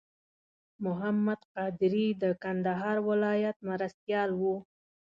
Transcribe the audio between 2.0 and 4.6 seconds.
د کندهار ولایت مرستیال و.